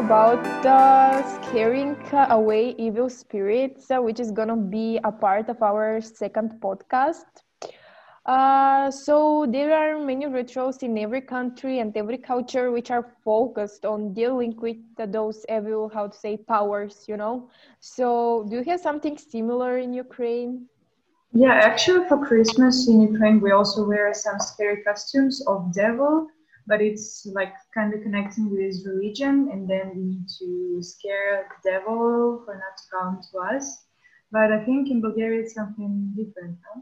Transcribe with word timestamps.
about 0.00 0.42
uh, 0.64 1.22
scaring 1.42 1.94
away 2.30 2.74
evil 2.78 3.10
spirits, 3.10 3.86
which 3.90 4.18
is 4.18 4.30
gonna 4.30 4.56
be 4.56 4.98
a 5.04 5.12
part 5.12 5.50
of 5.50 5.62
our 5.62 6.00
second 6.00 6.52
podcast. 6.58 7.26
Uh, 8.24 8.90
so 8.90 9.46
there 9.50 9.74
are 9.74 10.00
many 10.00 10.26
rituals 10.26 10.78
in 10.78 10.96
every 10.96 11.20
country 11.20 11.80
and 11.80 11.94
every 11.98 12.16
culture 12.16 12.70
which 12.70 12.90
are 12.90 13.14
focused 13.22 13.84
on 13.84 14.14
dealing 14.14 14.56
with 14.56 14.78
those 15.12 15.44
evil, 15.50 15.90
how 15.92 16.06
to 16.06 16.16
say, 16.16 16.38
powers. 16.38 17.04
You 17.06 17.18
know. 17.18 17.50
So 17.80 18.46
do 18.48 18.56
you 18.56 18.64
have 18.64 18.80
something 18.80 19.18
similar 19.18 19.76
in 19.78 19.92
Ukraine? 19.92 20.66
Yeah, 21.34 21.52
actually, 21.52 22.08
for 22.08 22.24
Christmas 22.26 22.88
in 22.88 23.02
Ukraine, 23.02 23.38
we 23.38 23.50
also 23.50 23.86
wear 23.86 24.14
some 24.14 24.38
scary 24.40 24.82
costumes 24.82 25.46
of 25.46 25.74
devil 25.74 26.26
but 26.66 26.80
it's 26.80 27.26
like 27.34 27.52
kind 27.74 27.92
of 27.94 28.02
connecting 28.02 28.50
with 28.50 28.74
religion 28.86 29.48
and 29.52 29.68
then 29.68 29.92
we 29.94 30.02
need 30.02 30.26
to 30.38 30.82
scare 30.82 31.48
the 31.64 31.70
devil 31.70 32.42
for 32.44 32.54
not 32.54 32.76
to 32.76 32.84
come 32.92 33.20
to 33.32 33.56
us. 33.56 33.86
But 34.32 34.52
i 34.52 34.64
think 34.64 34.90
in 34.90 35.00
bulgaria 35.00 35.40
it's 35.40 35.54
something 35.54 36.12
different 36.16 36.58
huh? 36.66 36.80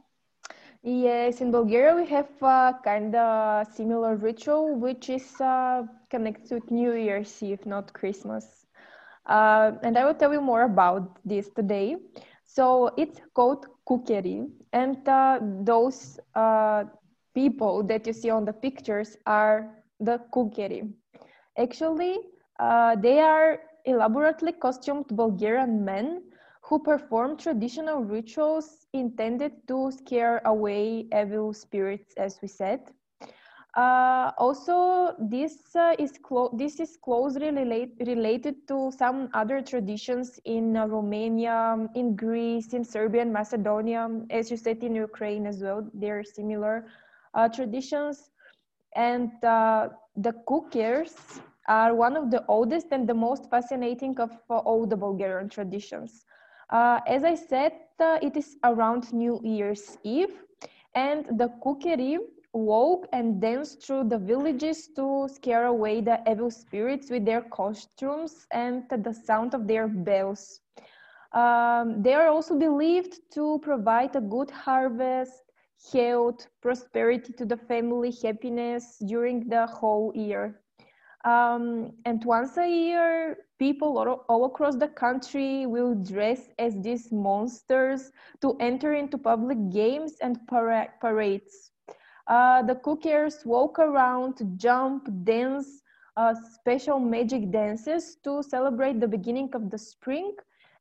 yes 0.83 1.41
in 1.41 1.51
bulgaria 1.51 1.95
we 1.95 2.07
have 2.07 2.31
a 2.43 2.75
kind 2.85 3.15
of 3.15 3.67
similar 3.73 4.17
ritual 4.17 4.75
which 4.79 5.09
is 5.09 5.41
uh, 5.41 5.83
connected 6.11 6.53
with 6.53 6.71
new 6.71 6.93
year's 6.93 7.43
eve 7.43 7.65
not 7.67 7.93
christmas. 7.93 8.67
Uh, 9.27 9.73
and 9.83 9.99
i 9.99 10.05
will 10.05 10.15
tell 10.15 10.33
you 10.33 10.41
more 10.41 10.63
about 10.63 11.19
this 11.25 11.51
today. 11.51 11.97
So 12.45 12.91
it's 12.97 13.21
called 13.35 13.67
kukeri 13.87 14.49
and 14.73 15.07
uh, 15.09 15.39
those 15.65 16.19
uh, 16.35 16.85
people 17.39 17.83
that 17.91 18.07
you 18.07 18.15
see 18.23 18.31
on 18.31 18.45
the 18.51 18.57
pictures 18.67 19.17
are 19.27 19.57
the 20.01 20.17
kukeri. 20.35 20.83
Actually, 21.59 22.15
uh, 22.59 22.97
they 22.97 23.19
are 23.21 23.61
elaborately 23.85 24.53
costumed 24.53 25.07
Bulgarian 25.23 25.85
men 25.85 26.23
who 26.63 26.79
perform 26.81 27.37
traditional 27.37 28.05
rituals 28.05 28.87
intended 28.93 29.53
to 29.69 29.91
scare 29.93 30.41
away 30.45 31.07
evil 31.23 31.53
spirits, 31.53 32.15
as 32.17 32.39
we 32.43 32.49
said. 32.49 32.81
Uh, 33.77 34.33
also, 34.39 35.15
this 35.19 35.75
uh, 35.77 35.95
is 35.99 36.19
clo- 36.19 36.51
this 36.57 36.81
is 36.81 36.97
closely 36.97 37.51
relate- 37.51 37.97
related 38.07 38.67
to 38.69 38.91
some 38.91 39.29
other 39.35 39.61
traditions 39.63 40.41
in 40.45 40.77
uh, 40.77 40.87
Romania, 40.87 41.89
in 41.95 42.17
Greece, 42.17 42.73
in 42.75 42.85
Serbia 42.85 43.23
and 43.23 43.33
Macedonia, 43.33 44.09
as 44.31 44.51
you 44.51 44.57
said 44.57 44.83
in 44.83 44.95
Ukraine 44.95 45.47
as 45.47 45.63
well. 45.63 45.89
They're 45.95 46.25
similar 46.25 46.87
uh, 47.35 47.49
traditions. 47.49 48.31
And 48.95 49.31
uh, 49.45 49.89
the 50.17 50.33
kukers 50.49 51.41
are 51.69 51.95
one 51.95 52.17
of 52.17 52.31
the 52.31 52.45
oldest 52.49 52.89
and 52.93 53.09
the 53.09 53.15
most 53.15 53.51
fascinating 53.51 54.19
of 54.21 54.31
uh, 54.51 54.59
all 54.59 54.87
the 54.87 54.97
Bulgarian 54.97 55.49
traditions. 55.49 56.25
Uh, 56.71 57.01
as 57.07 57.25
I 57.25 57.35
said, 57.35 57.73
uh, 58.01 58.19
it 58.23 58.37
is 58.37 58.57
around 58.65 59.13
New 59.13 59.41
Year's 59.43 59.99
Eve, 60.05 60.43
and 60.95 61.27
the 61.39 61.49
kukeri 61.65 62.19
walk 62.53 63.07
and 63.13 63.41
dance 63.41 63.75
through 63.75 64.05
the 64.05 64.19
villages 64.19 64.89
to 64.97 65.29
scare 65.29 65.67
away 65.67 66.01
the 66.01 66.19
evil 66.31 66.51
spirits 66.51 67.11
with 67.11 67.25
their 67.25 67.43
costumes 67.43 68.47
and 68.53 68.85
the 68.89 69.13
sound 69.13 69.55
of 69.55 69.67
their 69.67 69.87
bells. 69.89 70.61
Um, 71.33 72.03
they 72.03 72.15
are 72.15 72.29
also 72.29 72.57
believed 72.59 73.21
to 73.35 73.59
provide 73.63 74.17
a 74.17 74.21
good 74.21 74.51
harvest 74.51 75.43
health, 75.93 76.47
prosperity 76.61 77.33
to 77.35 77.45
the 77.45 77.57
family, 77.57 78.13
happiness 78.23 78.99
during 79.07 79.49
the 79.49 79.67
whole 79.67 80.13
year. 80.15 80.61
Um, 81.25 81.93
and 82.05 82.25
once 82.25 82.57
a 82.57 82.69
year, 82.69 83.39
people 83.59 83.99
all, 84.29 84.45
across 84.45 84.77
the 84.77 84.89
country 84.89 85.67
will 85.67 85.95
dress 85.95 86.49
as 86.59 86.81
these 86.81 87.13
monsters 87.13 88.13
to 88.41 88.57
enter 88.61 88.95
into 88.95 89.19
public 89.19 89.59
games 89.71 90.15
and 90.21 90.39
para- 90.47 90.91
parades. 91.01 91.73
Uh, 92.27 92.63
the 92.63 92.75
kukers 92.75 93.45
walk 93.45 93.79
around, 93.79 94.35
jump, 94.57 95.09
dance, 95.25 95.83
uh, 96.17 96.35
special 96.55 96.99
magic 96.99 97.51
dances 97.51 98.17
to 98.25 98.43
celebrate 98.43 99.01
the 99.01 99.09
beginning 99.09 99.51
of 99.55 99.71
the 99.71 99.79
spring. 99.79 100.35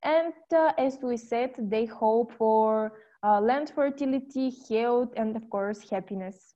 And 0.04 0.34
uh, 0.54 0.74
as 0.78 1.00
we 1.02 1.18
said, 1.18 1.52
they 1.58 1.86
hope 1.86 2.32
for 2.34 2.94
uh, 3.28 3.42
land 3.42 3.70
fertility, 3.70 4.54
health, 4.70 5.12
and 5.18 5.36
of 5.36 5.50
course, 5.50 5.90
happiness. 5.90 6.56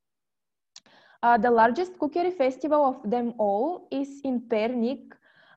Uh, 1.24 1.38
the 1.38 1.52
largest 1.52 1.98
kukeri 2.00 2.34
festival 2.34 2.86
of 2.86 3.10
them 3.10 3.34
all 3.38 3.88
is 3.92 4.22
in 4.24 4.42
Pernik, 4.42 5.12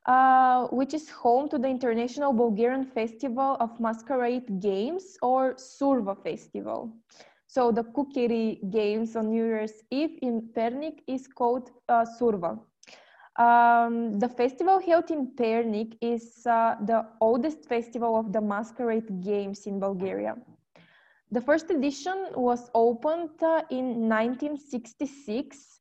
uh, 0.06 0.66
which 0.78 0.92
is 0.92 1.08
home 1.10 1.48
to 1.48 1.58
the 1.58 1.68
International 1.68 2.32
Bulgarian 2.32 2.84
Festival 2.84 3.56
of 3.60 3.78
Masquerade 3.80 4.60
Games 4.60 5.16
or 5.22 5.54
Surva 5.54 6.14
Festival. 6.22 6.92
So 7.46 7.70
the 7.70 7.84
Kukeri 7.84 8.70
Games 8.70 9.16
on 9.16 9.30
New 9.30 9.46
Year's 9.46 9.84
Eve 9.90 10.18
in 10.22 10.42
Pernik 10.56 10.98
is 11.06 11.28
called 11.28 11.70
uh, 11.88 12.04
Surva. 12.18 12.58
Um, 13.36 14.18
the 14.18 14.28
festival 14.28 14.80
held 14.80 15.10
in 15.10 15.28
Pernik 15.36 15.96
is 16.00 16.46
uh, 16.46 16.74
the 16.84 17.06
oldest 17.20 17.68
festival 17.68 18.16
of 18.16 18.32
the 18.32 18.40
Masquerade 18.40 19.22
Games 19.22 19.66
in 19.66 19.80
Bulgaria. 19.80 20.36
The 21.34 21.40
first 21.40 21.68
edition 21.68 22.28
was 22.36 22.70
opened 22.76 23.42
uh, 23.42 23.62
in 23.68 24.08
1966 24.08 25.80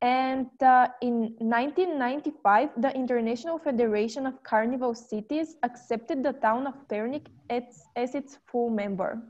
and 0.00 0.46
uh, 0.62 0.88
in 1.02 1.36
1995 1.40 2.70
the 2.78 2.90
International 2.96 3.58
Federation 3.58 4.24
of 4.24 4.42
Carnival 4.42 4.94
Cities 4.94 5.56
accepted 5.62 6.22
the 6.22 6.32
town 6.32 6.66
of 6.66 6.88
Pernik 6.88 7.26
as, 7.50 7.84
as 7.96 8.14
its 8.14 8.38
full 8.46 8.70
member. 8.70 9.20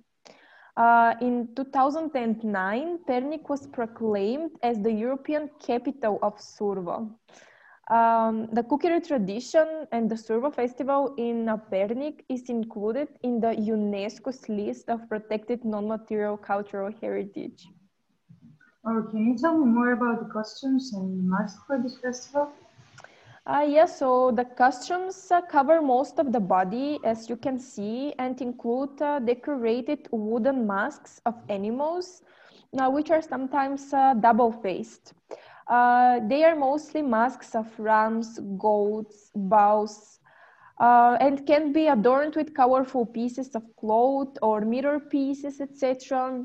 Uh, 0.76 1.14
in 1.20 1.48
2009, 1.56 2.98
Pernik 3.08 3.48
was 3.48 3.66
proclaimed 3.66 4.52
as 4.62 4.80
the 4.80 4.92
European 4.92 5.50
capital 5.58 6.20
of 6.22 6.38
Surva. 6.38 7.10
Um, 7.90 8.48
the 8.52 8.62
kukeri 8.62 9.06
tradition 9.06 9.86
and 9.92 10.10
the 10.10 10.14
Surva 10.14 10.54
festival 10.54 11.14
in 11.18 11.46
Pernik 11.70 12.24
is 12.30 12.48
included 12.48 13.08
in 13.22 13.40
the 13.40 13.48
UNESCO's 13.48 14.48
list 14.48 14.88
of 14.88 15.06
protected 15.08 15.64
non-material 15.64 16.38
cultural 16.38 16.90
heritage. 17.00 17.68
Oh, 18.86 19.02
can 19.10 19.26
you 19.26 19.36
tell 19.36 19.58
me 19.58 19.66
more 19.66 19.92
about 19.92 20.20
the 20.20 20.32
costumes 20.32 20.92
and 20.94 21.28
masks 21.28 21.60
for 21.66 21.78
this 21.78 21.98
festival? 21.98 22.52
Uh, 23.46 23.66
yeah, 23.68 23.84
so 23.84 24.30
the 24.30 24.44
costumes 24.44 25.30
uh, 25.30 25.42
cover 25.42 25.82
most 25.82 26.18
of 26.18 26.32
the 26.32 26.40
body, 26.40 26.98
as 27.04 27.28
you 27.28 27.36
can 27.36 27.58
see, 27.58 28.14
and 28.18 28.40
include 28.40 29.00
uh, 29.02 29.18
decorated 29.18 30.08
wooden 30.10 30.66
masks 30.66 31.20
of 31.26 31.34
animals, 31.50 32.22
uh, 32.78 32.88
which 32.88 33.10
are 33.10 33.20
sometimes 33.20 33.92
uh, 33.92 34.14
double-faced. 34.14 35.12
Uh, 35.68 36.20
they 36.28 36.44
are 36.44 36.56
mostly 36.56 37.02
masks 37.02 37.54
of 37.54 37.66
rams, 37.78 38.38
goats, 38.58 39.30
bows, 39.34 40.20
uh, 40.80 41.16
and 41.20 41.46
can 41.46 41.72
be 41.72 41.86
adorned 41.86 42.34
with 42.36 42.54
colorful 42.54 43.06
pieces 43.06 43.54
of 43.54 43.62
cloth 43.76 44.36
or 44.42 44.60
mirror 44.60 45.00
pieces, 45.00 45.60
etc. 45.60 46.44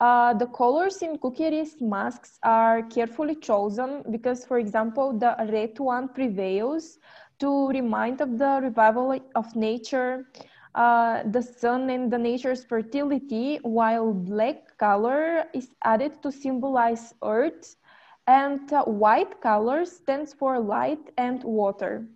Uh, 0.00 0.32
the 0.34 0.46
colors 0.46 1.02
in 1.02 1.16
Kukeri's 1.18 1.80
masks 1.80 2.38
are 2.42 2.82
carefully 2.82 3.34
chosen 3.36 4.02
because, 4.10 4.44
for 4.44 4.58
example, 4.58 5.12
the 5.18 5.34
red 5.50 5.78
one 5.78 6.08
prevails 6.08 6.98
to 7.38 7.68
remind 7.68 8.20
of 8.20 8.38
the 8.38 8.60
revival 8.62 9.18
of 9.34 9.54
nature, 9.56 10.26
uh, 10.74 11.22
the 11.30 11.42
sun 11.42 11.90
and 11.90 12.10
the 12.12 12.18
nature's 12.18 12.64
fertility, 12.64 13.58
while 13.62 14.12
black 14.12 14.76
color 14.78 15.44
is 15.54 15.74
added 15.84 16.22
to 16.22 16.30
symbolize 16.32 17.14
earth 17.22 17.76
and 18.26 18.72
uh, 18.72 18.84
white 18.84 19.40
color 19.40 19.84
stands 19.84 20.32
for 20.34 20.58
light 20.58 21.10
and 21.16 21.42
water. 21.44 22.06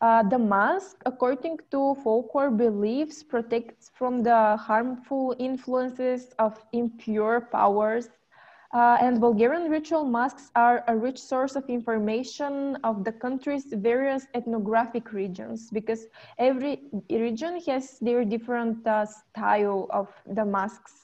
Uh, 0.00 0.22
the 0.22 0.38
mask, 0.38 1.02
according 1.06 1.58
to 1.70 1.94
folklore 2.02 2.50
beliefs, 2.50 3.22
protects 3.22 3.90
from 3.94 4.22
the 4.22 4.56
harmful 4.56 5.34
influences 5.38 6.32
of 6.38 6.62
impure 6.72 7.40
powers. 7.52 8.08
Uh, 8.72 8.98
and 9.00 9.20
Bulgarian 9.20 9.70
ritual 9.70 10.04
masks 10.04 10.50
are 10.56 10.82
a 10.88 10.96
rich 10.96 11.18
source 11.20 11.54
of 11.54 11.68
information 11.68 12.76
of 12.82 13.04
the 13.04 13.12
country's 13.12 13.66
various 13.72 14.26
ethnographic 14.34 15.12
regions 15.12 15.70
because 15.70 16.06
every 16.38 16.82
region 17.10 17.60
has 17.66 17.98
their 18.00 18.24
different 18.24 18.86
uh, 18.86 19.06
style 19.06 19.86
of 19.90 20.08
the 20.26 20.44
masks. 20.44 21.03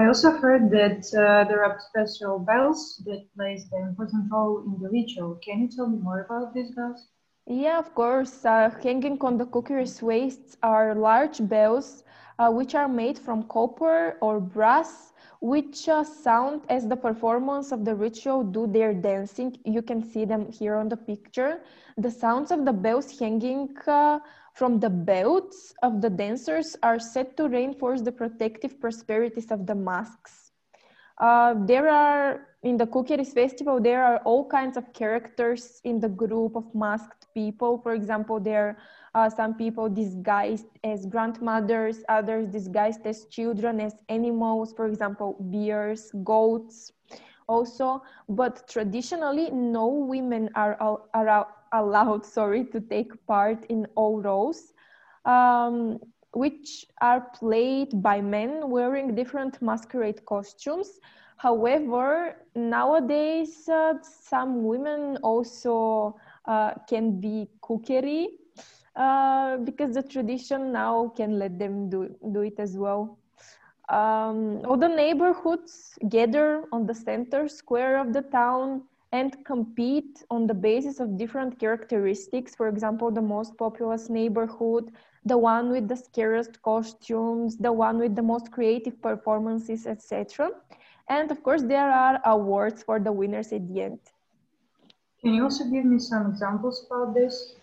I 0.00 0.06
also 0.06 0.30
heard 0.30 0.70
that 0.70 1.04
uh, 1.12 1.44
there 1.44 1.62
are 1.62 1.78
special 1.90 2.38
bells 2.38 3.02
that 3.04 3.26
plays 3.36 3.68
an 3.70 3.88
important 3.88 4.32
role 4.32 4.64
in 4.64 4.80
the 4.80 4.88
ritual. 4.88 5.38
Can 5.44 5.60
you 5.60 5.68
tell 5.68 5.88
me 5.88 5.98
more 5.98 6.22
about 6.22 6.54
these 6.54 6.70
bells? 6.74 7.08
Yeah, 7.46 7.78
of 7.78 7.94
course. 7.94 8.46
Uh, 8.46 8.70
hanging 8.82 9.18
on 9.20 9.36
the 9.36 9.44
kukeri's 9.44 10.02
waists 10.02 10.56
are 10.62 10.94
large 10.94 11.46
bells 11.46 12.04
uh, 12.38 12.50
which 12.50 12.74
are 12.74 12.88
made 12.88 13.18
from 13.18 13.42
copper 13.42 14.16
or 14.22 14.40
brass, 14.40 15.12
which 15.42 15.86
uh, 15.86 16.02
sound 16.02 16.62
as 16.70 16.88
the 16.88 16.96
performance 16.96 17.70
of 17.70 17.84
the 17.84 17.94
ritual 17.94 18.42
do 18.42 18.66
their 18.66 18.94
dancing. 18.94 19.54
You 19.66 19.82
can 19.82 20.02
see 20.02 20.24
them 20.24 20.50
here 20.50 20.76
on 20.76 20.88
the 20.88 20.96
picture. 20.96 21.60
The 21.98 22.10
sounds 22.10 22.50
of 22.50 22.64
the 22.64 22.72
bells 22.72 23.18
hanging 23.18 23.76
uh, 23.86 24.20
from 24.54 24.80
the 24.80 24.90
belts 24.90 25.74
of 25.82 26.00
the 26.00 26.10
dancers 26.10 26.76
are 26.82 26.98
said 26.98 27.36
to 27.36 27.48
reinforce 27.48 28.02
the 28.02 28.12
protective 28.12 28.80
prosperities 28.80 29.50
of 29.50 29.66
the 29.66 29.74
masks. 29.74 30.52
Uh, 31.18 31.54
there 31.66 31.88
are 31.88 32.46
in 32.62 32.76
the 32.76 32.86
Kukeris 32.86 33.32
festival 33.32 33.80
there 33.80 34.04
are 34.04 34.18
all 34.24 34.46
kinds 34.46 34.76
of 34.76 34.92
characters 34.92 35.80
in 35.84 36.00
the 36.00 36.08
group 36.08 36.56
of 36.56 36.64
masked 36.74 37.26
people. 37.34 37.78
For 37.78 37.94
example, 37.94 38.40
there 38.40 38.78
are 39.14 39.30
some 39.30 39.54
people 39.54 39.88
disguised 39.88 40.66
as 40.84 41.06
grandmothers, 41.06 42.04
others 42.08 42.48
disguised 42.48 43.06
as 43.06 43.26
children, 43.26 43.80
as 43.80 43.94
animals, 44.08 44.72
for 44.72 44.86
example, 44.86 45.36
bears, 45.40 46.10
goats 46.22 46.92
also. 47.48 48.02
But 48.28 48.68
traditionally, 48.68 49.50
no 49.50 49.86
women 49.88 50.50
are, 50.54 50.76
are 51.14 51.48
allowed 51.72 52.24
sorry, 52.24 52.64
to 52.66 52.80
take 52.80 53.26
part 53.26 53.64
in 53.66 53.86
all 53.94 54.20
roles. 54.20 54.72
Um, 55.24 56.00
which 56.32 56.86
are 57.00 57.20
played 57.34 58.02
by 58.02 58.20
men 58.20 58.70
wearing 58.70 59.14
different 59.14 59.60
masquerade 59.60 60.24
costumes. 60.26 61.00
However, 61.36 62.36
nowadays 62.54 63.68
uh, 63.68 63.94
some 64.02 64.64
women 64.64 65.16
also 65.22 66.16
uh, 66.44 66.74
can 66.88 67.20
be 67.20 67.48
kukeri 67.62 68.26
uh, 68.94 69.56
because 69.58 69.94
the 69.94 70.02
tradition 70.02 70.72
now 70.72 71.12
can 71.16 71.38
let 71.38 71.58
them 71.58 71.88
do, 71.88 72.14
do 72.32 72.40
it 72.42 72.58
as 72.58 72.76
well. 72.76 73.18
Um, 73.88 74.60
all 74.66 74.76
the 74.76 74.88
neighborhoods 74.88 75.98
gather 76.08 76.64
on 76.70 76.86
the 76.86 76.94
center 76.94 77.48
square 77.48 77.98
of 77.98 78.12
the 78.12 78.22
town 78.22 78.82
and 79.12 79.44
compete 79.44 80.22
on 80.30 80.46
the 80.46 80.54
basis 80.54 81.00
of 81.00 81.16
different 81.16 81.58
characteristics. 81.58 82.54
For 82.54 82.68
example, 82.68 83.10
the 83.10 83.22
most 83.22 83.56
populous 83.56 84.08
neighborhood, 84.08 84.92
the 85.24 85.36
one 85.36 85.70
with 85.70 85.88
the 85.88 85.96
scariest 85.96 86.62
costumes, 86.62 87.56
the 87.56 87.72
one 87.72 87.98
with 87.98 88.14
the 88.14 88.22
most 88.22 88.52
creative 88.52 89.00
performances, 89.02 89.86
etc. 89.86 90.50
And 91.08 91.30
of 91.30 91.42
course, 91.42 91.62
there 91.62 91.90
are 91.90 92.20
awards 92.24 92.82
for 92.82 93.00
the 93.00 93.12
winners 93.12 93.52
at 93.52 93.66
the 93.66 93.82
end. 93.82 93.98
Can 95.20 95.34
you 95.34 95.42
also 95.42 95.64
give 95.64 95.84
me 95.84 95.98
some 95.98 96.30
examples 96.30 96.86
about 96.86 97.14
this? 97.14 97.54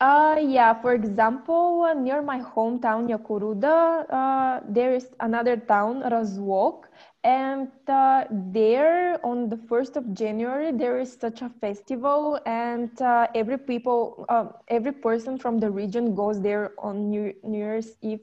Uh, 0.00 0.36
yeah, 0.40 0.74
for 0.74 0.94
example, 0.94 1.92
near 1.96 2.22
my 2.22 2.40
hometown, 2.40 3.08
Yakoruda, 3.08 4.06
uh, 4.10 4.60
there 4.68 4.94
is 4.94 5.06
another 5.20 5.56
town, 5.56 6.02
Razlog, 6.02 6.84
and 7.24 7.68
uh, 7.88 8.24
there 8.30 9.18
on 9.24 9.48
the 9.50 9.56
1st 9.56 9.96
of 9.96 10.14
January, 10.14 10.72
there 10.72 10.98
is 11.00 11.16
such 11.18 11.42
a 11.42 11.48
festival, 11.48 12.38
and 12.46 12.90
uh, 13.00 13.26
every 13.34 13.58
people, 13.58 14.26
uh, 14.28 14.46
every 14.68 14.92
person 14.92 15.38
from 15.38 15.58
the 15.58 15.70
region 15.70 16.14
goes 16.14 16.40
there 16.40 16.72
on 16.78 17.10
New, 17.10 17.34
New 17.42 17.58
Year's 17.58 17.96
Eve, 18.02 18.20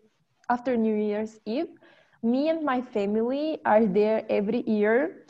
after 0.49 0.77
New 0.77 0.95
Year's 0.95 1.39
Eve. 1.45 1.67
Me 2.23 2.49
and 2.49 2.63
my 2.63 2.81
family 2.81 3.59
are 3.65 3.85
there 3.85 4.23
every 4.29 4.63
year. 4.69 5.25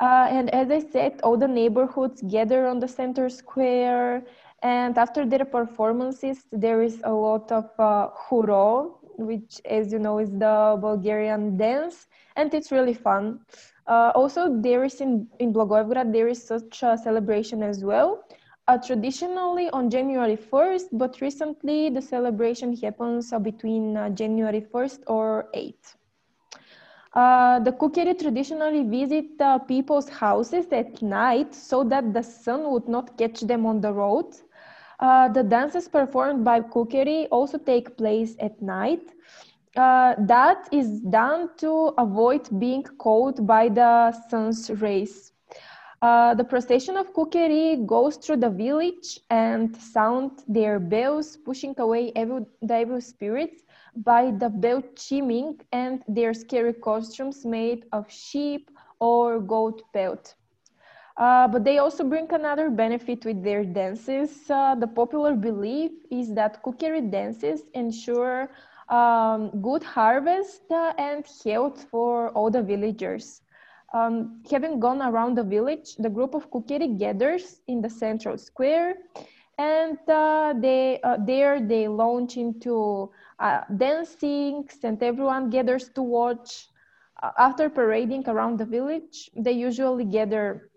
and 0.00 0.50
as 0.54 0.70
I 0.70 0.80
said, 0.80 1.20
all 1.22 1.36
the 1.36 1.48
neighborhoods 1.48 2.22
gather 2.22 2.66
on 2.66 2.80
the 2.80 2.88
center 2.88 3.28
square 3.28 4.24
and 4.62 4.96
after 4.98 5.26
their 5.26 5.44
performances, 5.44 6.46
there 6.52 6.82
is 6.82 7.00
a 7.04 7.12
lot 7.12 7.50
of 7.52 7.70
uh, 7.78 8.08
horo, 8.14 8.98
which, 9.16 9.60
as 9.64 9.92
you 9.92 9.98
know, 9.98 10.18
is 10.18 10.30
the 10.30 10.76
Bulgarian 10.80 11.56
dance, 11.56 12.08
and 12.38 12.54
it's 12.54 12.72
really 12.72 12.94
fun. 12.94 13.40
Uh, 13.86 14.12
also, 14.14 14.60
there 14.62 14.84
is 14.84 15.00
in, 15.00 15.26
in 15.40 15.52
Blagoevgrad, 15.52 16.12
there 16.12 16.28
is 16.28 16.42
such 16.46 16.82
a 16.82 16.96
celebration 16.96 17.62
as 17.62 17.84
well. 17.84 18.24
Uh, 18.68 18.78
traditionally 18.78 19.70
on 19.70 19.90
January 19.90 20.36
1st, 20.36 20.88
but 20.92 21.20
recently 21.20 21.88
the 21.90 22.02
celebration 22.02 22.76
happens 22.76 23.32
uh, 23.32 23.38
between 23.38 23.96
uh, 23.96 24.10
January 24.10 24.60
1st 24.60 25.00
or 25.06 25.48
8th. 25.54 25.96
Uh, 27.14 27.58
the 27.60 27.72
kukeri 27.72 28.18
traditionally 28.18 28.84
visit 28.84 29.40
uh, 29.40 29.58
people's 29.58 30.08
houses 30.08 30.66
at 30.72 31.00
night 31.02 31.54
so 31.54 31.82
that 31.82 32.12
the 32.12 32.22
sun 32.22 32.70
would 32.70 32.86
not 32.86 33.16
catch 33.16 33.40
them 33.40 33.64
on 33.66 33.80
the 33.80 33.92
road. 33.92 34.26
Uh, 35.00 35.28
the 35.28 35.42
dances 35.42 35.88
performed 35.88 36.44
by 36.44 36.60
Kukeri 36.60 37.28
also 37.30 37.56
take 37.56 37.96
place 37.96 38.36
at 38.40 38.60
night. 38.60 39.14
Uh, 39.78 40.16
that 40.18 40.68
is 40.72 40.98
done 41.02 41.48
to 41.56 41.94
avoid 41.98 42.48
being 42.58 42.82
caught 42.98 43.46
by 43.46 43.68
the 43.68 44.10
sun's 44.28 44.68
rays. 44.82 45.30
Uh, 46.02 46.34
the 46.34 46.42
procession 46.42 46.96
of 46.96 47.14
Kukeri 47.14 47.86
goes 47.86 48.16
through 48.16 48.38
the 48.38 48.50
village 48.50 49.20
and 49.30 49.76
sound 49.76 50.42
their 50.48 50.80
bells, 50.80 51.36
pushing 51.36 51.76
away 51.78 52.10
evil, 52.16 52.44
the 52.60 52.80
evil 52.80 53.00
spirits 53.00 53.62
by 53.94 54.32
the 54.32 54.48
bell 54.48 54.82
chiming 54.96 55.60
and 55.70 56.02
their 56.08 56.34
scary 56.34 56.72
costumes 56.72 57.44
made 57.44 57.84
of 57.92 58.10
sheep 58.10 58.72
or 58.98 59.38
goat 59.38 59.82
pelt. 59.92 60.34
Uh, 61.16 61.46
but 61.46 61.62
they 61.62 61.78
also 61.78 62.02
bring 62.02 62.32
another 62.32 62.68
benefit 62.68 63.24
with 63.24 63.44
their 63.44 63.64
dances. 63.64 64.50
Uh, 64.50 64.74
the 64.74 64.88
popular 64.88 65.34
belief 65.34 65.92
is 66.10 66.34
that 66.34 66.62
kukeri 66.64 67.08
dances 67.10 67.62
ensure 67.74 68.50
um, 68.90 69.50
good 69.62 69.82
harvest 69.82 70.62
uh, 70.70 70.92
and 70.98 71.24
health 71.44 71.86
for 71.90 72.30
all 72.30 72.50
the 72.50 72.62
villagers. 72.62 73.42
Um, 73.92 74.42
having 74.50 74.78
gone 74.80 75.00
around 75.02 75.36
the 75.36 75.44
village, 75.44 75.96
the 75.96 76.10
group 76.10 76.34
of 76.34 76.50
kukeri 76.50 76.98
gathers 76.98 77.60
in 77.68 77.80
the 77.80 77.90
central 77.90 78.36
square, 78.36 78.94
and 79.58 79.98
uh, 80.08 80.54
they 80.58 81.00
uh, 81.02 81.16
there 81.24 81.60
they 81.60 81.88
launch 81.88 82.36
into 82.36 83.10
dancing, 83.76 84.68
and 84.82 85.02
everyone 85.02 85.50
gathers 85.50 85.88
to 85.94 86.02
watch. 86.02 86.68
after 87.38 87.68
parading 87.68 88.24
around 88.28 88.58
the 88.58 88.64
village, 88.64 89.30
they 89.36 89.52
usually 89.52 90.04
gather 90.04 90.70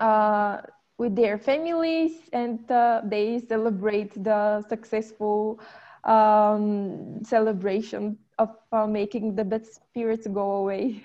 uh, 0.00 0.58
with 0.98 1.14
their 1.16 1.38
families 1.38 2.28
and 2.32 2.70
uh, 2.70 3.00
they 3.04 3.38
celebrate 3.38 4.12
the 4.22 4.62
successful 4.68 5.60
um, 6.08 7.22
celebration 7.22 8.18
of 8.38 8.56
uh, 8.72 8.86
making 8.86 9.34
the 9.34 9.44
bad 9.44 9.66
spirits 9.66 10.26
go 10.26 10.52
away. 10.62 11.04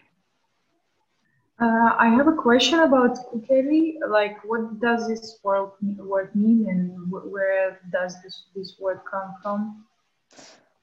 Uh, 1.60 1.96
I 2.00 2.08
have 2.10 2.28
a 2.28 2.34
question 2.34 2.80
about 2.80 3.18
kukeri. 3.30 3.98
Like, 4.08 4.38
what 4.44 4.80
does 4.80 5.08
this 5.08 5.40
word, 5.44 5.72
word 5.98 6.36
mean, 6.36 6.66
and 6.68 7.12
where 7.12 7.80
does 7.92 8.16
this, 8.24 8.46
this 8.56 8.76
word 8.80 9.02
come 9.10 9.36
from? 9.42 9.86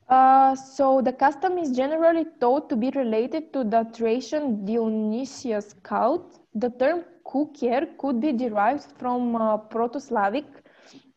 Uh, 0.08 0.54
so 0.54 1.00
the 1.00 1.12
custom 1.12 1.58
is 1.58 1.70
generally 1.70 2.24
thought 2.40 2.68
to 2.68 2.76
be 2.76 2.90
related 2.90 3.52
to 3.52 3.62
the 3.62 3.86
Thracian 3.92 4.64
Dionysius 4.64 5.74
cult. 5.82 6.40
The 6.54 6.70
term 6.70 7.04
kuker 7.24 7.96
could 7.98 8.20
be 8.20 8.32
derived 8.32 8.86
from 8.98 9.36
uh, 9.36 9.56
Proto-Slavic, 9.56 10.46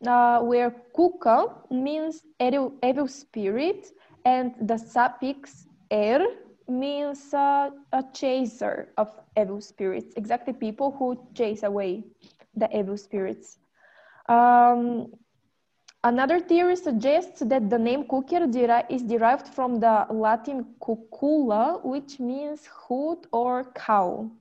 uh, 0.07 0.41
where 0.41 0.71
kuka 0.95 1.47
means 1.69 2.23
evil, 2.39 2.73
evil, 2.83 3.07
spirit, 3.07 3.91
and 4.25 4.53
the 4.61 4.77
suffix 4.77 5.67
er 5.91 6.25
means 6.67 7.33
uh, 7.33 7.69
a 7.91 8.03
chaser 8.13 8.89
of 8.97 9.09
evil 9.39 9.61
spirits, 9.61 10.13
exactly 10.15 10.53
people 10.53 10.91
who 10.91 11.17
chase 11.33 11.63
away 11.63 12.03
the 12.55 12.69
evil 12.77 12.97
spirits. 12.97 13.59
Um, 14.29 15.07
another 16.03 16.39
theory 16.39 16.75
suggests 16.75 17.41
that 17.41 17.69
the 17.69 17.79
name 17.79 18.05
deri- 18.07 18.85
is 18.89 19.03
derived 19.03 19.47
from 19.47 19.79
the 19.79 20.05
Latin 20.09 20.65
cucula, 20.83 21.79
which 21.83 22.19
means 22.19 22.67
hood 22.87 23.27
or 23.31 23.65
cow. 23.75 24.31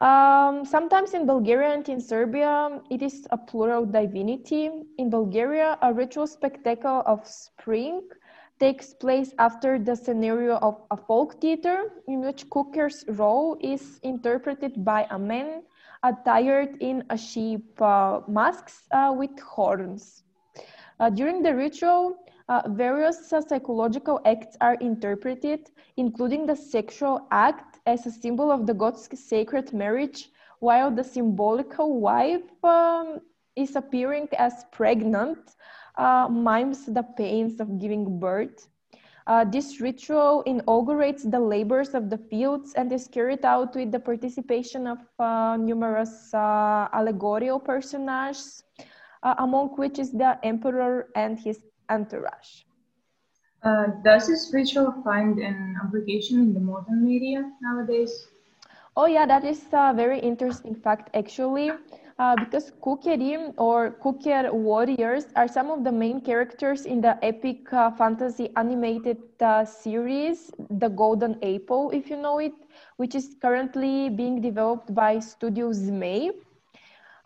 Um, 0.00 0.64
sometimes 0.64 1.12
in 1.12 1.26
Bulgaria 1.26 1.74
and 1.74 1.88
in 1.88 2.00
Serbia, 2.00 2.80
it 2.88 3.02
is 3.02 3.26
a 3.32 3.36
plural 3.36 3.84
divinity. 3.84 4.70
In 4.96 5.10
Bulgaria, 5.10 5.76
a 5.82 5.92
ritual 5.92 6.28
spectacle 6.28 7.02
of 7.04 7.26
spring 7.26 8.02
takes 8.60 8.94
place 8.94 9.34
after 9.38 9.78
the 9.78 9.96
scenario 9.96 10.56
of 10.58 10.80
a 10.92 10.96
folk 10.96 11.40
theater 11.40 11.90
in 12.06 12.20
which 12.20 12.48
Kuker's 12.48 13.04
role 13.08 13.56
is 13.60 13.98
interpreted 14.04 14.84
by 14.84 15.06
a 15.10 15.18
man 15.18 15.62
attired 16.04 16.76
in 16.80 17.02
a 17.10 17.18
sheep 17.18 17.80
uh, 17.82 18.20
masks 18.28 18.86
uh, 18.92 19.12
with 19.16 19.36
horns. 19.40 20.22
Uh, 21.00 21.10
during 21.10 21.42
the 21.42 21.54
ritual, 21.54 22.16
uh, 22.48 22.62
various 22.68 23.28
psychological 23.28 24.20
acts 24.24 24.56
are 24.60 24.74
interpreted, 24.74 25.70
including 25.96 26.46
the 26.46 26.56
sexual 26.56 27.26
act 27.30 27.67
as 27.88 28.04
a 28.06 28.10
symbol 28.10 28.52
of 28.52 28.66
the 28.66 28.74
god's 28.74 29.08
sacred 29.18 29.72
marriage, 29.72 30.30
while 30.60 30.90
the 30.90 31.02
symbolical 31.02 32.00
wife 32.00 32.52
um, 32.62 33.20
is 33.56 33.76
appearing 33.76 34.28
as 34.38 34.66
pregnant, 34.70 35.56
uh, 35.96 36.28
mimes 36.28 36.84
the 36.84 37.02
pains 37.16 37.60
of 37.60 37.80
giving 37.80 38.20
birth. 38.20 38.68
Uh, 39.26 39.44
this 39.44 39.80
ritual 39.80 40.42
inaugurates 40.42 41.22
the 41.22 41.40
labors 41.40 41.94
of 41.94 42.08
the 42.08 42.16
fields 42.16 42.72
and 42.74 42.92
is 42.92 43.08
carried 43.08 43.44
out 43.44 43.74
with 43.74 43.90
the 43.90 44.00
participation 44.00 44.86
of 44.86 44.98
uh, 45.18 45.56
numerous 45.56 46.32
uh, 46.34 46.88
allegorical 46.92 47.60
personages, 47.60 48.64
uh, 49.22 49.34
among 49.38 49.68
which 49.76 49.98
is 49.98 50.12
the 50.12 50.38
emperor 50.42 51.08
and 51.14 51.38
his 51.38 51.64
entourage. 51.90 52.67
Uh, 53.62 53.86
does 54.04 54.28
this 54.28 54.50
ritual 54.54 54.92
find 55.04 55.38
an 55.38 55.76
application 55.84 56.38
in 56.40 56.54
the 56.54 56.60
modern 56.60 57.04
media 57.04 57.50
nowadays? 57.60 58.28
Oh 58.96 59.06
yeah, 59.06 59.26
that 59.26 59.44
is 59.44 59.64
a 59.72 59.92
very 59.94 60.18
interesting 60.18 60.74
fact 60.74 61.10
actually. 61.14 61.72
Uh, 62.18 62.34
because 62.34 62.72
Kukeri 62.82 63.54
or 63.56 63.92
Kuker 64.02 64.52
warriors 64.52 65.26
are 65.36 65.46
some 65.46 65.70
of 65.70 65.84
the 65.84 65.92
main 65.92 66.20
characters 66.20 66.84
in 66.84 67.00
the 67.00 67.16
epic 67.24 67.72
uh, 67.72 67.92
fantasy 67.92 68.50
animated 68.56 69.18
uh, 69.40 69.64
series, 69.64 70.50
The 70.70 70.88
Golden 70.88 71.34
Apple, 71.44 71.90
if 71.90 72.10
you 72.10 72.16
know 72.16 72.38
it, 72.38 72.54
which 72.96 73.14
is 73.14 73.36
currently 73.40 74.08
being 74.10 74.40
developed 74.40 74.92
by 74.92 75.20
Studio 75.20 75.70
Zmei. 75.70 76.32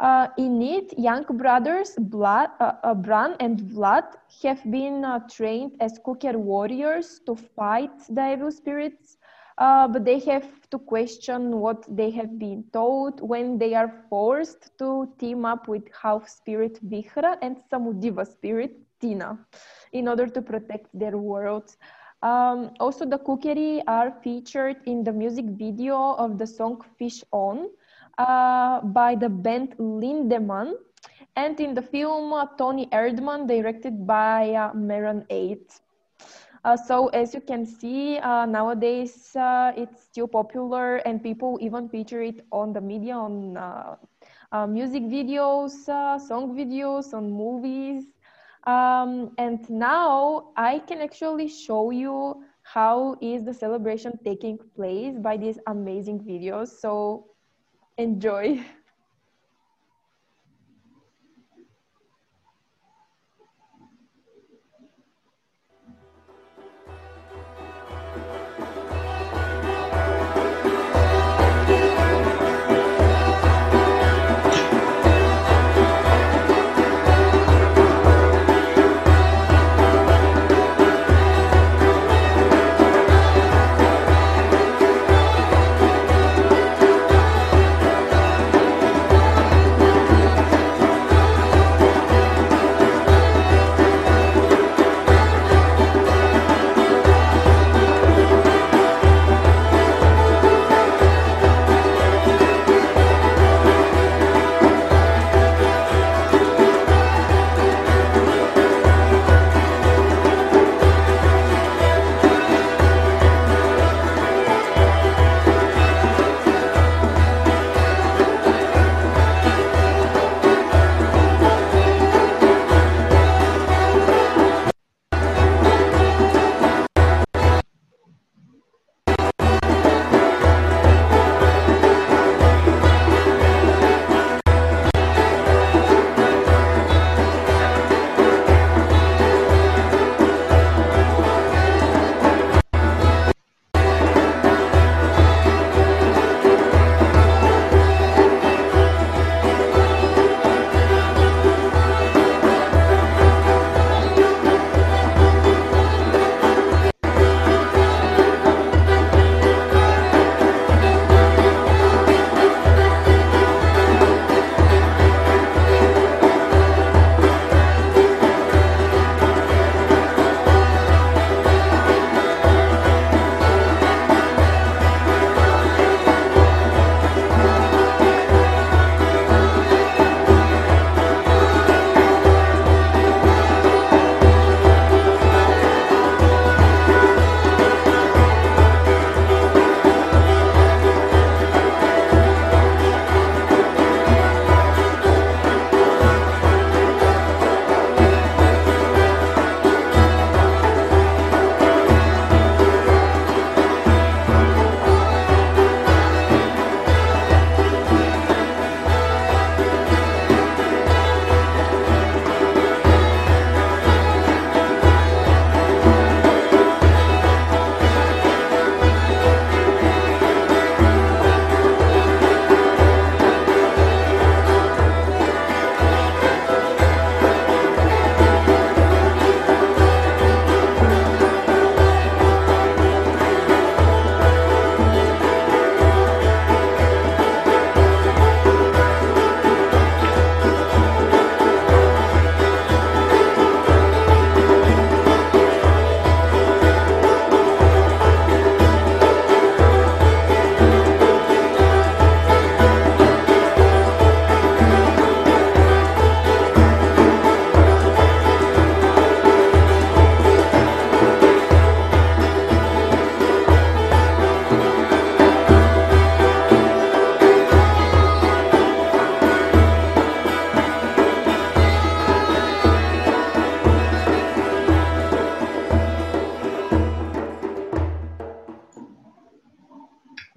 Uh, 0.03 0.27
in 0.37 0.61
it, 0.61 0.99
young 0.99 1.23
brothers 1.39 1.95
Blood, 1.97 2.51
uh, 2.59 2.73
uh, 2.83 2.93
Bran 2.93 3.37
and 3.39 3.61
Vlad 3.61 4.03
have 4.43 4.61
been 4.69 5.07
trained 5.31 5.77
as 5.79 6.01
Kuker 6.01 6.35
warriors 6.35 7.21
to 7.25 7.37
fight 7.37 7.97
the 8.09 8.33
evil 8.33 8.51
spirits 8.51 9.17
uh, 9.59 9.87
but 9.87 10.05
they 10.05 10.19
have 10.19 10.69
to 10.71 10.79
question 10.79 11.61
what 11.61 11.85
they 11.89 12.11
have 12.11 12.39
been 12.39 12.65
told 12.73 13.21
when 13.21 13.59
they 13.59 13.75
are 13.75 13.93
forced 14.11 14.77
to 14.79 15.09
team 15.19 15.45
up 15.45 15.69
with 15.69 15.85
half 15.95 16.29
spirit 16.29 16.81
Vihra 16.89 17.37
and 17.43 17.57
Samodiva 17.71 18.27
spirit 18.27 18.73
Tina 19.01 19.39
in 19.93 20.09
order 20.09 20.27
to 20.27 20.43
protect 20.43 20.89
their 20.93 21.17
world. 21.17 21.77
Um, 22.23 22.71
also, 22.81 23.05
the 23.05 23.19
Kukeri 23.19 23.83
are 23.87 24.13
featured 24.23 24.77
in 24.87 25.05
the 25.05 25.13
music 25.13 25.45
video 25.45 26.15
of 26.15 26.39
the 26.39 26.47
song 26.47 26.81
Fish 26.99 27.23
On 27.33 27.69
uh, 28.19 28.81
by 28.81 29.15
the 29.15 29.29
band 29.29 29.75
Lindemann 29.79 30.75
and 31.37 31.59
in 31.61 31.75
the 31.75 31.83
film 31.83 32.33
uh, 32.33 32.47
Toni 32.59 32.87
Erdmann, 32.93 33.47
directed 33.47 34.07
by 34.07 34.51
uh, 34.53 34.73
Maren 34.75 35.25
Ade. 35.31 35.73
Uh, 36.65 36.77
so 36.77 37.09
as 37.09 37.35
you 37.35 37.41
can 37.41 37.67
see, 37.67 38.19
uh, 38.19 38.47
nowadays 38.47 39.35
uh, 39.35 39.73
it's 39.77 40.05
still 40.05 40.29
popular 40.29 40.97
and 40.99 41.23
people 41.23 41.59
even 41.61 41.89
feature 41.89 42.23
it 42.23 42.47
on 42.53 42.73
the 42.73 42.81
media, 42.81 43.15
on 43.15 43.57
uh, 43.57 43.97
uh, 44.53 44.67
music 44.67 45.03
videos, 45.03 45.89
uh, 45.89 46.19
song 46.19 46.55
videos, 46.55 47.13
on 47.15 47.31
movies. 47.33 48.05
Um, 48.65 49.33
and 49.39 49.69
now 49.69 50.53
I 50.57 50.79
can 50.79 51.01
actually 51.01 51.49
show 51.49 51.91
you 51.91 52.45
how 52.63 53.17
is 53.21 53.43
the 53.45 53.53
celebration 53.53 54.19
taking 54.25 54.59
place 54.77 55.19
by 55.19 55.37
these 55.37 55.59
amazing 55.67 56.21
videos. 56.21 56.69
So 56.69 57.32
enjoy. 58.03 58.65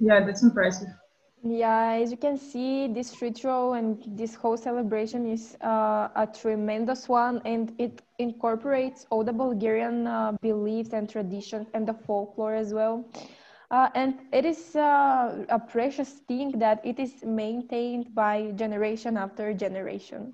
Yeah, 0.06 0.24
that's 0.24 0.44
impressive. 0.44 0.90
Yeah, 1.44 1.98
as 2.02 2.12
you 2.12 2.18
can 2.18 2.38
see, 2.38 2.88
this 2.88 3.22
ritual 3.22 3.74
and 3.74 4.04
this 4.16 4.36
whole 4.36 4.56
celebration 4.56 5.28
is 5.28 5.58
uh, 5.62 6.10
a 6.16 6.28
tremendous 6.28 7.10
one, 7.10 7.42
and 7.44 7.74
it 7.80 8.04
incorporates 8.20 9.08
all 9.10 9.24
the 9.24 9.34
Bulgarian 9.34 10.06
uh, 10.06 10.34
beliefs 10.42 10.94
and 10.94 11.10
traditions 11.10 11.68
and 11.74 11.88
the 11.88 11.94
folklore 11.94 12.54
as 12.54 12.72
well. 12.72 13.04
Uh, 13.72 13.90
and 13.96 14.14
it 14.32 14.46
is 14.46 14.76
uh, 14.76 15.44
a 15.50 15.58
precious 15.58 16.22
thing 16.28 16.52
that 16.60 16.86
it 16.86 17.00
is 17.00 17.24
maintained 17.24 18.14
by 18.14 18.52
generation 18.56 19.18
after 19.18 19.54
generation. 19.56 20.34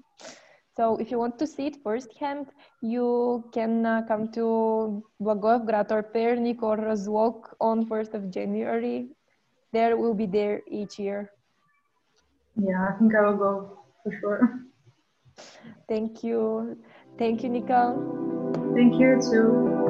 So 0.76 0.98
if 0.98 1.12
you 1.12 1.18
want 1.18 1.40
to 1.40 1.48
see 1.48 1.68
it 1.68 1.78
firsthand, 1.82 2.48
you 2.82 3.50
can 3.54 3.86
uh, 3.86 4.02
come 4.08 4.32
to 4.34 5.02
Blagoevgrad 5.22 5.92
or 5.92 6.04
Pernik 6.04 6.62
or 6.62 6.76
Razlog 6.76 7.54
on 7.62 7.86
1st 7.86 8.14
of 8.16 8.30
January 8.30 9.10
there 9.72 9.98
will 9.98 10.14
be 10.14 10.26
there 10.26 10.62
each 10.68 11.00
year. 11.00 11.32
Yeah, 12.56 12.88
I 12.90 12.98
think 13.00 13.16
I 13.16 13.22
will 13.22 13.38
go 13.38 13.80
for 14.04 14.12
sure. 14.20 14.60
Thank 15.88 16.24
you. 16.24 16.78
Thank 17.18 17.44
you, 17.44 17.50
Nika. 17.50 17.96
Thank 18.76 19.00
you 19.00 19.20
too. 19.22 19.81